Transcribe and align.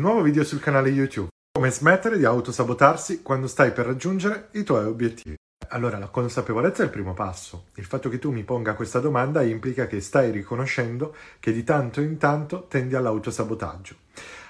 Nuovo 0.00 0.22
video 0.22 0.42
sul 0.42 0.58
canale 0.58 0.88
YouTube. 0.88 1.28
Come 1.52 1.70
smettere 1.70 2.16
di 2.16 2.24
autosabotarsi 2.24 3.20
quando 3.20 3.46
stai 3.46 3.72
per 3.72 3.84
raggiungere 3.84 4.48
i 4.52 4.62
tuoi 4.62 4.86
obiettivi. 4.86 5.34
Allora, 5.68 5.98
la 5.98 6.08
consapevolezza 6.08 6.80
è 6.82 6.86
il 6.86 6.90
primo 6.90 7.12
passo. 7.12 7.66
Il 7.74 7.84
fatto 7.84 8.08
che 8.08 8.18
tu 8.18 8.32
mi 8.32 8.42
ponga 8.42 8.72
questa 8.72 9.00
domanda 9.00 9.42
implica 9.42 9.86
che 9.86 10.00
stai 10.00 10.30
riconoscendo 10.30 11.14
che 11.38 11.52
di 11.52 11.62
tanto 11.62 12.00
in 12.00 12.16
tanto 12.16 12.68
tendi 12.68 12.94
all'autosabotaggio. 12.94 13.96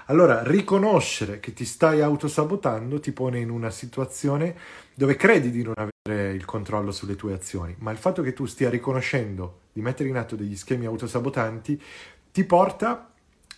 Allora, 0.06 0.45
riconoscere 0.45 1.41
che 1.41 1.52
ti 1.52 1.65
stai 1.65 2.02
autosabotando 2.02 3.01
ti 3.01 3.10
pone 3.10 3.40
in 3.40 3.51
una 3.51 3.70
situazione 3.70 4.56
dove 4.95 5.16
credi 5.16 5.51
di 5.51 5.65
non 5.65 5.74
avere 5.77 6.34
il 6.34 6.45
controllo 6.45 6.93
sulle 6.93 7.16
tue 7.16 7.32
azioni, 7.32 7.74
ma 7.80 7.90
il 7.90 7.98
fatto 7.98 8.23
che 8.23 8.32
tu 8.32 8.46
stia 8.46 8.70
riconoscendo 8.70 9.62
di 9.73 9.80
mettere 9.80 10.09
in 10.09 10.16
atto 10.18 10.37
degli 10.37 10.56
schemi 10.56 10.87
autosabotanti 10.87 11.82
ti 12.30 12.45
porta 12.45 13.12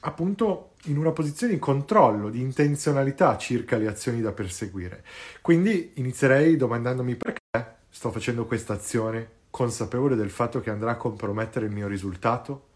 appunto 0.07 0.73
in 0.85 0.99
una 0.99 1.13
posizione 1.13 1.55
di 1.55 1.59
controllo, 1.59 2.29
di 2.29 2.41
intenzionalità 2.41 3.37
circa 3.37 3.77
le 3.77 3.89
azioni 3.89 4.21
da 4.21 4.33
perseguire. 4.33 5.05
Quindi 5.41 5.93
inizierei 5.95 6.57
domandandomi 6.57 7.17
perché 7.17 7.77
sto 7.89 8.11
facendo 8.11 8.45
questa 8.45 8.75
azione 8.75 9.43
consapevole 9.51 10.17
del 10.17 10.31
fatto 10.31 10.61
che 10.61 10.71
andrà 10.71 10.93
a 10.93 10.97
compromettere 10.97 11.67
il 11.67 11.73
mio 11.73 11.89
risultato? 11.89 12.69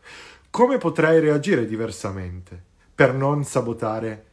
Come 0.50 0.78
potrei 0.78 1.20
reagire 1.20 1.66
diversamente 1.66 2.60
per 2.94 3.12
non 3.12 3.44
sabotare 3.44 4.24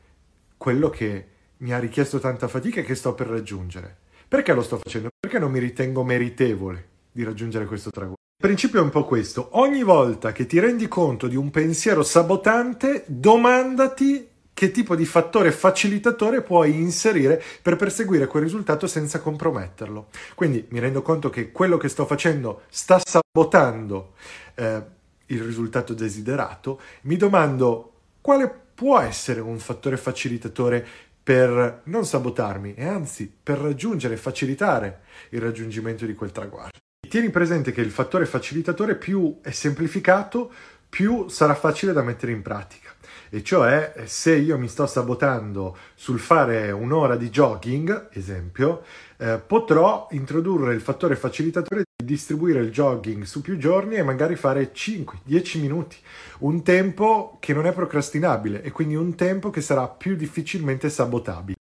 quello 0.58 0.90
che 0.90 1.28
mi 1.58 1.74
ha 1.74 1.80
richiesto 1.80 2.20
tanta 2.20 2.48
fatica 2.48 2.80
e 2.80 2.84
che 2.84 2.96
sto 2.96 3.14
per 3.14 3.28
raggiungere? 3.28 3.98
Perché 4.28 4.54
lo 4.54 4.62
sto 4.62 4.78
facendo? 4.78 5.10
Perché 5.20 5.40
non 5.40 5.52
mi 5.52 5.60
ritengo 5.60 6.04
meritevole 6.04 6.88
di 7.12 7.24
raggiungere 7.24 7.66
questo 7.66 7.90
traguardo? 7.90 8.25
Il 8.38 8.52
principio 8.52 8.82
è 8.82 8.84
un 8.84 8.90
po' 8.90 9.06
questo. 9.06 9.48
Ogni 9.54 9.82
volta 9.82 10.32
che 10.34 10.46
ti 10.46 10.60
rendi 10.60 10.90
conto 10.90 11.28
di 11.28 11.38
un 11.38 11.50
pensiero 11.52 12.04
sabotante, 12.04 13.06
domandati 13.08 14.28
che 14.54 14.72
tipo 14.72 14.96
di 14.96 15.06
fattore 15.06 15.52
facilitatore 15.52 16.42
puoi 16.42 16.76
inserire 16.76 17.42
per 17.62 17.78
perseguire 17.78 18.28
quel 18.28 18.44
risultato 18.44 18.88
senza 18.88 19.22
comprometterlo. 19.22 20.10
Quindi 20.36 20.66
mi 20.70 20.80
rendo 20.80 21.02
conto 21.02 21.30
che 21.30 21.52
quello 21.52 21.78
che 21.78 21.88
sto 21.88 22.06
facendo 22.06 22.64
sta 22.70 23.02
sabotando 23.04 24.14
eh, 24.56 24.84
il 25.28 25.42
risultato 25.42 25.94
desiderato, 25.94 26.80
mi 27.04 27.16
domando 27.16 27.94
quale 28.22 28.54
può 28.76 29.00
essere 29.00 29.40
un 29.40 29.58
fattore 29.60 29.98
facilitatore 29.98 30.86
per 31.24 31.82
non 31.86 32.06
sabotarmi 32.06 32.76
e 32.76 32.86
anzi 32.86 33.34
per 33.42 33.58
raggiungere 33.58 34.14
e 34.14 34.18
facilitare 34.18 35.02
il 35.30 35.42
raggiungimento 35.42 36.06
di 36.06 36.14
quel 36.14 36.32
traguardo. 36.32 36.84
Tieni 37.08 37.30
presente 37.30 37.72
che 37.72 37.82
il 37.82 37.92
fattore 37.92 38.26
facilitatore 38.26 38.96
più 38.96 39.40
è 39.42 39.52
semplificato, 39.52 40.52
più 40.88 41.28
sarà 41.28 41.56
facile 41.56 41.94
da 41.94 42.02
mettere 42.02 42.32
in 42.32 42.42
pratica. 42.42 42.94
E 43.30 43.44
cioè, 43.44 44.04
se 44.06 44.36
io 44.36 44.58
mi 44.58 44.68
sto 44.68 44.86
sabotando 44.86 45.78
sul 45.94 46.20
fare 46.20 46.72
un'ora 46.72 47.16
di 47.16 47.30
jogging, 47.30 48.10
esempio, 48.14 48.84
eh, 49.18 49.42
potrò 49.46 50.08
introdurre 50.12 50.74
il 50.74 50.80
fattore 50.80 51.16
facilitatore 51.16 51.84
di 51.96 52.06
distribuire 52.06 52.62
il 52.62 52.72
jogging 52.72 53.24
su 53.24 53.42
più 53.42 53.58
giorni 53.58 53.96
e 53.96 54.04
magari 54.04 54.36
fare 54.36 54.72
5-10 54.72 55.60
minuti, 55.60 55.98
un 56.40 56.64
tempo 56.64 57.38
che 57.42 57.54
non 57.54 57.66
è 57.66 57.74
procrastinabile 57.74 58.62
e 58.62 58.72
quindi 58.72 58.96
un 58.96 59.16
tempo 59.16 59.50
che 59.50 59.62
sarà 59.62 59.88
più 59.90 60.16
difficilmente 60.16 60.90
sabotabile. 60.90 61.58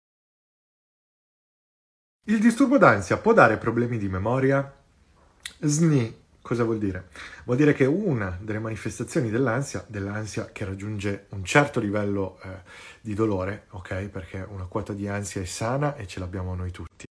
Il 2.26 2.38
disturbo 2.38 2.78
d'ansia 2.78 3.16
può 3.18 3.32
dare 3.32 3.58
problemi 3.58 3.98
di 3.98 4.08
memoria? 4.08 4.79
SNI 5.60 6.18
cosa 6.42 6.64
vuol 6.64 6.78
dire? 6.78 7.08
Vuol 7.44 7.58
dire 7.58 7.74
che 7.74 7.84
una 7.84 8.36
delle 8.40 8.58
manifestazioni 8.58 9.30
dell'ansia, 9.30 9.84
dell'ansia 9.86 10.50
che 10.50 10.64
raggiunge 10.64 11.26
un 11.30 11.44
certo 11.44 11.80
livello 11.80 12.40
eh, 12.42 12.48
di 13.00 13.14
dolore, 13.14 13.66
ok? 13.70 14.08
Perché 14.08 14.44
una 14.48 14.64
quota 14.64 14.92
di 14.92 15.06
ansia 15.06 15.40
è 15.40 15.44
sana 15.44 15.94
e 15.96 16.06
ce 16.06 16.18
l'abbiamo 16.18 16.54
noi 16.54 16.70
tutti. 16.70 17.04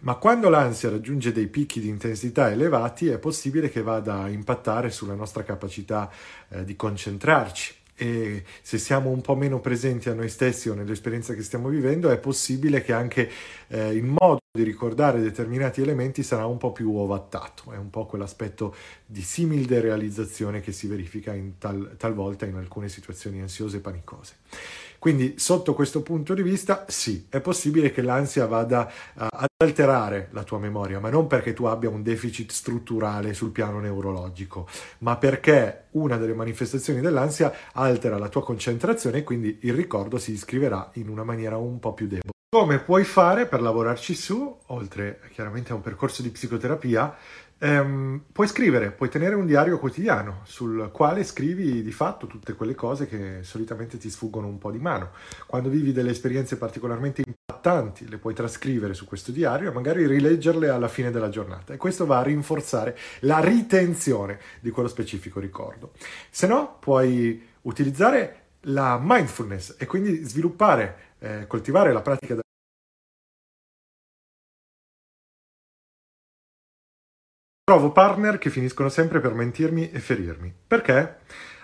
Ma 0.00 0.14
quando 0.14 0.48
l'ansia 0.48 0.88
raggiunge 0.88 1.32
dei 1.32 1.48
picchi 1.48 1.80
di 1.80 1.88
intensità 1.88 2.50
elevati 2.50 3.08
è 3.08 3.18
possibile 3.18 3.68
che 3.68 3.82
vada 3.82 4.22
a 4.22 4.28
impattare 4.28 4.90
sulla 4.90 5.14
nostra 5.14 5.42
capacità 5.42 6.10
eh, 6.48 6.64
di 6.64 6.74
concentrarci, 6.74 7.74
e 7.96 8.44
se 8.62 8.78
siamo 8.78 9.10
un 9.10 9.20
po' 9.20 9.34
meno 9.34 9.60
presenti 9.60 10.08
a 10.08 10.14
noi 10.14 10.30
stessi 10.30 10.70
o 10.70 10.74
nell'esperienza 10.74 11.34
che 11.34 11.42
stiamo 11.42 11.68
vivendo, 11.68 12.08
è 12.08 12.16
possibile 12.16 12.80
che 12.80 12.94
anche 12.94 13.30
eh, 13.68 13.92
il 13.92 14.04
modo 14.04 14.39
di 14.52 14.64
ricordare 14.64 15.20
determinati 15.20 15.80
elementi 15.80 16.24
sarà 16.24 16.44
un 16.44 16.56
po' 16.56 16.72
più 16.72 16.96
ovattato. 16.96 17.70
È 17.70 17.76
un 17.76 17.88
po' 17.88 18.06
quell'aspetto 18.06 18.74
di 19.06 19.22
simile 19.22 19.80
realizzazione 19.80 20.60
che 20.60 20.72
si 20.72 20.88
verifica 20.88 21.32
in 21.32 21.56
tal, 21.58 21.94
talvolta 21.96 22.46
in 22.46 22.56
alcune 22.56 22.88
situazioni 22.88 23.40
ansiose 23.40 23.76
e 23.76 23.80
panicose. 23.80 24.38
Quindi 24.98 25.38
sotto 25.38 25.72
questo 25.72 26.02
punto 26.02 26.34
di 26.34 26.42
vista 26.42 26.84
sì, 26.88 27.26
è 27.30 27.40
possibile 27.40 27.92
che 27.92 28.02
l'ansia 28.02 28.46
vada 28.46 28.86
uh, 28.86 29.28
ad 29.30 29.46
alterare 29.56 30.30
la 30.32 30.42
tua 30.42 30.58
memoria, 30.58 30.98
ma 30.98 31.10
non 31.10 31.28
perché 31.28 31.52
tu 31.52 31.66
abbia 31.66 31.88
un 31.88 32.02
deficit 32.02 32.50
strutturale 32.50 33.34
sul 33.34 33.52
piano 33.52 33.78
neurologico, 33.78 34.68
ma 34.98 35.16
perché 35.16 35.84
una 35.92 36.16
delle 36.16 36.34
manifestazioni 36.34 37.00
dell'ansia 37.00 37.54
altera 37.74 38.18
la 38.18 38.28
tua 38.28 38.42
concentrazione 38.42 39.18
e 39.18 39.22
quindi 39.22 39.58
il 39.62 39.74
ricordo 39.74 40.18
si 40.18 40.32
iscriverà 40.32 40.90
in 40.94 41.08
una 41.08 41.22
maniera 41.22 41.56
un 41.56 41.78
po' 41.78 41.94
più 41.94 42.08
debole. 42.08 42.38
Come 42.52 42.80
puoi 42.80 43.04
fare 43.04 43.46
per 43.46 43.60
lavorarci 43.60 44.12
su, 44.12 44.58
oltre 44.66 45.20
chiaramente 45.32 45.70
a 45.70 45.76
un 45.76 45.82
percorso 45.82 46.20
di 46.20 46.30
psicoterapia, 46.30 47.16
Ehm, 47.62 48.24
puoi 48.32 48.46
scrivere, 48.46 48.90
puoi 48.90 49.10
tenere 49.10 49.34
un 49.34 49.44
diario 49.44 49.78
quotidiano 49.78 50.40
sul 50.44 50.88
quale 50.92 51.24
scrivi 51.24 51.82
di 51.82 51.92
fatto 51.92 52.26
tutte 52.26 52.54
quelle 52.54 52.74
cose 52.74 53.06
che 53.06 53.40
solitamente 53.42 53.98
ti 53.98 54.08
sfuggono 54.08 54.46
un 54.46 54.56
po' 54.56 54.70
di 54.70 54.78
mano. 54.78 55.10
Quando 55.46 55.68
vivi 55.68 55.92
delle 55.92 56.10
esperienze 56.10 56.56
particolarmente 56.56 57.22
impattanti, 57.22 58.08
le 58.08 58.16
puoi 58.16 58.32
trascrivere 58.32 58.94
su 58.94 59.04
questo 59.04 59.30
diario 59.30 59.68
e 59.68 59.74
magari 59.74 60.06
rileggerle 60.06 60.70
alla 60.70 60.88
fine 60.88 61.10
della 61.10 61.28
giornata. 61.28 61.74
E 61.74 61.76
questo 61.76 62.06
va 62.06 62.20
a 62.20 62.22
rinforzare 62.22 62.96
la 63.20 63.40
ritenzione 63.40 64.38
di 64.60 64.70
quello 64.70 64.88
specifico 64.88 65.38
ricordo. 65.38 65.92
Se 66.30 66.46
no, 66.46 66.78
puoi 66.80 67.46
utilizzare 67.62 68.36
la 68.64 68.98
mindfulness 69.02 69.76
e 69.78 69.84
quindi 69.84 70.24
sviluppare, 70.24 71.09
eh, 71.20 71.46
coltivare 71.46 71.92
la 71.92 72.02
pratica 72.02 72.34
della 72.34 72.42
Trovo 77.70 77.92
partner 77.92 78.38
che 78.38 78.50
finiscono 78.50 78.88
sempre 78.88 79.20
per 79.20 79.32
mentirmi 79.32 79.92
e 79.92 80.00
ferirmi. 80.00 80.52
Perché? 80.66 81.18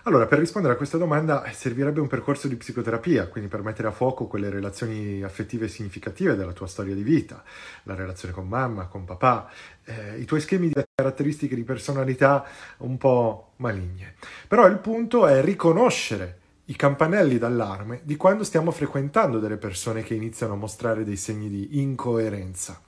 Allora, 0.05 0.27
per 0.27 0.39
rispondere 0.39 0.75
a 0.75 0.77
questa 0.77 0.99
domanda 0.99 1.43
eh, 1.43 1.53
servirebbe 1.53 1.99
un 1.99 2.07
percorso 2.07 2.47
di 2.47 2.55
psicoterapia, 2.55 3.27
quindi 3.27 3.51
per 3.51 3.63
mettere 3.63 3.89
a 3.89 3.91
fuoco 3.91 4.29
quelle 4.29 4.49
relazioni 4.49 5.25
affettive 5.25 5.67
significative 5.67 6.37
della 6.37 6.53
tua 6.53 6.69
storia 6.69 6.95
di 6.95 7.03
vita, 7.03 7.43
la 7.83 7.97
relazione 7.97 8.33
con 8.33 8.47
mamma, 8.47 8.87
con 8.87 9.05
papà, 9.05 9.51
eh, 9.85 10.21
i 10.21 10.25
tuoi 10.25 10.41
schemi 10.41 10.69
di 10.69 10.81
caratteristiche 10.95 11.57
di 11.57 11.65
personalità 11.65 12.47
un 12.79 12.97
po' 12.99 13.55
maligne. 13.57 14.15
Però 14.47 14.65
il 14.69 14.79
punto 14.79 15.27
è 15.27 15.43
riconoscere 15.43 16.39
i 16.67 16.77
campanelli 16.77 17.39
d'allarme 17.39 18.01
di 18.03 18.17
quando 18.17 18.43
stiamo 18.43 18.71
frequentando 18.71 19.39
delle 19.39 19.57
persone 19.57 20.03
che 20.03 20.15
iniziano 20.15 20.55
a 20.55 20.57
mostrare 20.57 21.05
dei 21.05 21.17
segni 21.17 21.49
di 21.49 21.81
incoerenza 21.81 22.81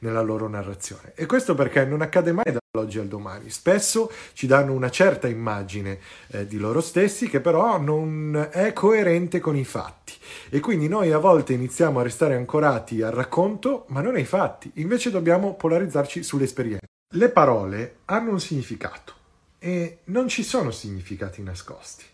nella 0.00 0.22
loro 0.22 0.48
narrazione. 0.48 1.12
E 1.14 1.26
questo 1.26 1.54
perché 1.54 1.84
non 1.84 2.00
accade 2.00 2.32
mai 2.32 2.44
dall'oggi 2.44 2.98
al 2.98 3.08
domani. 3.08 3.50
Spesso 3.50 4.10
ci 4.32 4.46
danno 4.46 4.72
una 4.72 4.90
certa 4.90 5.28
immagine 5.28 5.98
eh, 6.28 6.46
di 6.46 6.56
loro 6.56 6.80
stessi 6.80 7.28
che 7.28 7.40
però 7.40 7.78
non 7.78 8.48
è 8.50 8.72
coerente 8.72 9.38
con 9.38 9.56
i 9.56 9.64
fatti. 9.64 10.14
E 10.48 10.60
quindi 10.60 10.88
noi 10.88 11.12
a 11.12 11.18
volte 11.18 11.52
iniziamo 11.52 12.00
a 12.00 12.02
restare 12.02 12.36
ancorati 12.36 13.02
al 13.02 13.12
racconto, 13.12 13.84
ma 13.88 14.00
non 14.00 14.14
ai 14.14 14.24
fatti. 14.24 14.70
Invece 14.76 15.10
dobbiamo 15.10 15.54
polarizzarci 15.54 16.22
sulle 16.22 16.44
esperienze. 16.44 16.86
Le 17.14 17.28
parole 17.28 17.98
hanno 18.06 18.30
un 18.30 18.40
significato 18.40 19.12
e 19.58 19.98
non 20.04 20.28
ci 20.28 20.42
sono 20.42 20.70
significati 20.70 21.42
nascosti. 21.42 22.04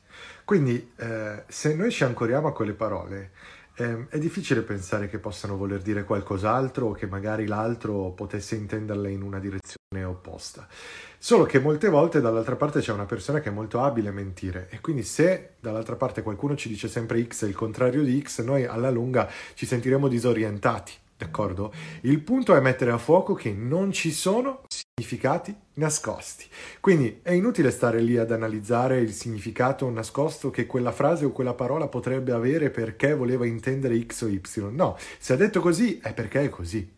Quindi 0.53 0.93
eh, 0.97 1.45
se 1.49 1.75
noi 1.75 1.91
ci 1.91 2.05
ancoriamo 2.05 2.49
a 2.49 2.53
quelle 2.53 2.75
parole, 2.75 3.31
eh, 3.75 4.07
è 4.11 4.19
difficile 4.19 4.61
pensare 4.61 5.09
che 5.09 5.19
possano 5.19 5.57
voler 5.57 5.81
dire 5.81 6.05
qualcos'altro 6.05 6.89
o 6.89 6.93
che 6.93 7.07
magari 7.07 7.47
l'altro 7.47 8.11
potesse 8.11 8.55
intenderle 8.57 9.11
in 9.11 9.23
una 9.23 9.39
direzione 9.39 10.05
opposta. 10.05 10.69
Solo 11.17 11.45
che 11.45 11.59
molte 11.59 11.89
volte 11.89 12.21
dall'altra 12.21 12.57
parte 12.57 12.81
c'è 12.81 12.93
una 12.93 13.07
persona 13.07 13.41
che 13.41 13.49
è 13.49 13.51
molto 13.51 13.81
abile 13.81 14.11
a 14.11 14.13
mentire 14.13 14.69
e 14.69 14.83
quindi 14.83 15.05
se 15.05 15.55
dall'altra 15.59 15.97
parte 15.97 16.21
qualcuno 16.21 16.55
ci 16.55 16.69
dice 16.69 16.87
sempre 16.87 17.27
X 17.27 17.47
è 17.47 17.49
il 17.49 17.55
contrario 17.55 18.03
di 18.03 18.21
X, 18.21 18.43
noi 18.43 18.67
alla 18.67 18.91
lunga 18.91 19.31
ci 19.55 19.65
sentiremo 19.65 20.07
disorientati. 20.07 20.93
D'accordo? 21.23 21.73
Il 22.01 22.21
punto 22.21 22.57
è 22.57 22.61
mettere 22.61 22.91
a 22.91 22.99
fuoco 22.99 23.35
che 23.35 23.53
non 23.53 23.93
ci 23.93 24.11
sono 24.11 24.63
significati 24.67 25.55
nascosti. 25.75 26.47
Quindi 26.81 27.21
è 27.23 27.31
inutile 27.31 27.71
stare 27.71 28.01
lì 28.01 28.17
ad 28.17 28.33
analizzare 28.33 28.99
il 28.99 29.13
significato 29.13 29.89
nascosto 29.89 30.51
che 30.51 30.67
quella 30.67 30.91
frase 30.91 31.25
o 31.25 31.31
quella 31.31 31.55
parola 31.55 31.87
potrebbe 31.87 32.33
avere 32.33 32.71
perché 32.71 33.15
voleva 33.15 33.47
intendere 33.47 34.05
X 34.05 34.23
o 34.23 34.27
Y. 34.27 34.41
No, 34.73 34.99
se 35.19 35.33
ha 35.33 35.37
detto 35.37 35.61
così 35.61 36.01
è 36.03 36.13
perché 36.13 36.43
è 36.43 36.49
così. 36.49 36.91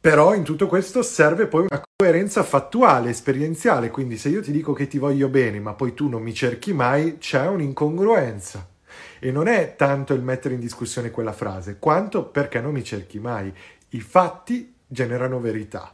Però 0.00 0.32
in 0.32 0.44
tutto 0.44 0.68
questo 0.68 1.02
serve 1.02 1.48
poi 1.48 1.66
una 1.68 1.82
coerenza 1.96 2.44
fattuale, 2.44 3.10
esperienziale, 3.10 3.90
quindi 3.90 4.16
se 4.16 4.28
io 4.28 4.42
ti 4.42 4.52
dico 4.52 4.72
che 4.72 4.86
ti 4.86 4.98
voglio 4.98 5.28
bene 5.28 5.58
ma 5.58 5.74
poi 5.74 5.92
tu 5.92 6.08
non 6.08 6.22
mi 6.22 6.32
cerchi 6.32 6.72
mai, 6.72 7.18
c'è 7.18 7.48
un'incongruenza. 7.48 8.77
E 9.18 9.30
non 9.30 9.46
è 9.46 9.74
tanto 9.76 10.14
il 10.14 10.22
mettere 10.22 10.54
in 10.54 10.60
discussione 10.60 11.10
quella 11.10 11.32
frase, 11.32 11.78
quanto 11.78 12.24
perché 12.24 12.60
non 12.60 12.72
mi 12.72 12.84
cerchi 12.84 13.18
mai. 13.18 13.52
I 13.90 14.00
fatti 14.00 14.74
generano 14.86 15.40
verità. 15.40 15.92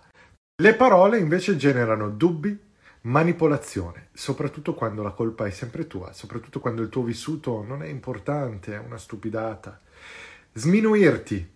Le 0.62 0.74
parole 0.74 1.18
invece 1.18 1.56
generano 1.56 2.10
dubbi, 2.10 2.56
manipolazione, 3.02 4.08
soprattutto 4.12 4.74
quando 4.74 5.02
la 5.02 5.10
colpa 5.10 5.46
è 5.46 5.50
sempre 5.50 5.86
tua, 5.86 6.12
soprattutto 6.12 6.60
quando 6.60 6.82
il 6.82 6.88
tuo 6.88 7.02
vissuto 7.02 7.62
non 7.62 7.82
è 7.82 7.88
importante, 7.88 8.74
è 8.74 8.78
una 8.78 8.98
stupidata. 8.98 9.80
Sminuirti, 10.52 11.53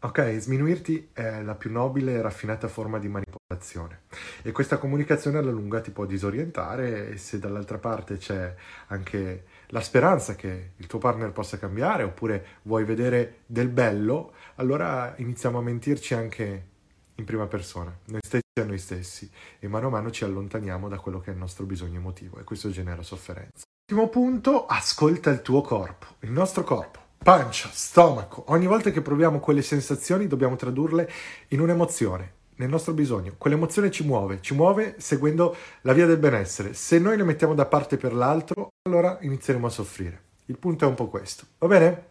ok? 0.00 0.38
Sminuirti 0.38 1.10
è 1.12 1.42
la 1.42 1.54
più 1.54 1.70
nobile 1.70 2.12
e 2.12 2.22
raffinata 2.22 2.68
forma 2.68 2.98
di 2.98 3.08
manipolazione 3.08 4.02
e 4.42 4.52
questa 4.52 4.78
comunicazione 4.78 5.38
alla 5.38 5.50
lunga 5.50 5.80
ti 5.80 5.90
può 5.90 6.04
disorientare 6.04 7.10
e 7.10 7.16
se 7.16 7.38
dall'altra 7.38 7.78
parte 7.78 8.16
c'è 8.16 8.54
anche 8.88 9.44
la 9.68 9.80
speranza 9.80 10.34
che 10.34 10.72
il 10.76 10.86
tuo 10.86 10.98
partner 10.98 11.32
possa 11.32 11.58
cambiare 11.58 12.02
oppure 12.02 12.46
vuoi 12.62 12.84
vedere 12.84 13.40
del 13.46 13.68
bello, 13.68 14.32
allora 14.56 15.14
iniziamo 15.16 15.58
a 15.58 15.62
mentirci 15.62 16.14
anche 16.14 16.66
in 17.14 17.24
prima 17.24 17.46
persona, 17.46 17.96
noi 18.06 18.20
stessi 18.24 18.42
a 18.60 18.64
noi 18.64 18.78
stessi 18.78 19.28
e 19.58 19.66
mano 19.68 19.88
a 19.88 19.90
mano 19.90 20.10
ci 20.10 20.24
allontaniamo 20.24 20.88
da 20.88 20.98
quello 20.98 21.20
che 21.20 21.30
è 21.30 21.32
il 21.32 21.38
nostro 21.38 21.64
bisogno 21.64 21.98
emotivo 21.98 22.38
e 22.38 22.44
questo 22.44 22.70
genera 22.70 23.02
sofferenza. 23.02 23.64
Ultimo 23.90 24.08
punto, 24.08 24.66
ascolta 24.66 25.30
il 25.30 25.42
tuo 25.42 25.62
corpo, 25.62 26.16
il 26.20 26.30
nostro 26.30 26.62
corpo. 26.62 27.07
Pancia, 27.28 27.68
stomaco, 27.70 28.44
ogni 28.46 28.66
volta 28.66 28.90
che 28.90 29.02
proviamo 29.02 29.38
quelle 29.38 29.60
sensazioni 29.60 30.26
dobbiamo 30.26 30.56
tradurle 30.56 31.06
in 31.48 31.60
un'emozione, 31.60 32.32
nel 32.54 32.70
nostro 32.70 32.94
bisogno. 32.94 33.34
Quell'emozione 33.36 33.90
ci 33.90 34.02
muove, 34.02 34.38
ci 34.40 34.54
muove 34.54 34.94
seguendo 34.96 35.54
la 35.82 35.92
via 35.92 36.06
del 36.06 36.16
benessere. 36.16 36.72
Se 36.72 36.98
noi 36.98 37.18
le 37.18 37.24
mettiamo 37.24 37.52
da 37.52 37.66
parte 37.66 37.98
per 37.98 38.14
l'altro, 38.14 38.70
allora 38.88 39.18
inizieremo 39.20 39.66
a 39.66 39.68
soffrire. 39.68 40.22
Il 40.46 40.56
punto 40.56 40.86
è 40.86 40.88
un 40.88 40.94
po' 40.94 41.08
questo. 41.08 41.44
Va 41.58 41.66
bene? 41.66 42.04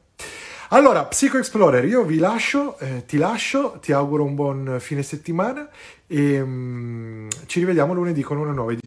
Allora, 0.69 1.04
Psycho 1.06 1.40
Explorer, 1.40 1.84
io 1.86 2.04
vi 2.04 2.19
lascio, 2.19 2.78
eh, 2.78 3.04
ti 3.08 3.18
lascio, 3.18 3.80
ti 3.81 3.94
auguro 3.94 4.24
un 4.24 4.36
buon 4.36 4.78
fine 4.80 5.02
settimana 5.02 5.68
e 6.06 6.40
um, 6.40 7.28
ci 7.48 7.58
rivediamo 7.58 7.92
lunedì 7.92 8.22
con 8.22 8.38
una 8.38 8.52
nuova 8.52 8.74
edizione. 8.74 8.87